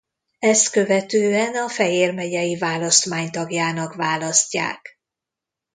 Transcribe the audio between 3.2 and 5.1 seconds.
tagjának választják.